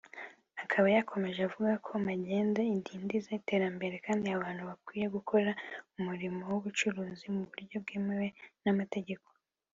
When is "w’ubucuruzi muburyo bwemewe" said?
6.51-8.27